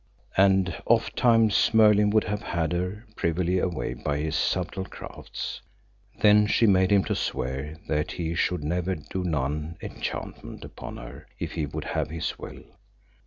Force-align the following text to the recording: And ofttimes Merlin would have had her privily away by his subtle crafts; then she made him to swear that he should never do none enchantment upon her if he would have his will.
And 0.35 0.75
ofttimes 0.87 1.75
Merlin 1.75 2.09
would 2.09 2.23
have 2.23 2.41
had 2.41 2.71
her 2.71 3.05
privily 3.15 3.59
away 3.59 3.93
by 3.93 4.17
his 4.17 4.35
subtle 4.35 4.83
crafts; 4.85 5.61
then 6.21 6.47
she 6.47 6.65
made 6.65 6.89
him 6.91 7.03
to 7.03 7.13
swear 7.13 7.77
that 7.87 8.13
he 8.13 8.33
should 8.33 8.63
never 8.63 8.95
do 8.95 9.23
none 9.23 9.77
enchantment 9.79 10.65
upon 10.65 10.97
her 10.97 11.27
if 11.37 11.51
he 11.51 11.67
would 11.67 11.83
have 11.85 12.09
his 12.09 12.39
will. 12.39 12.63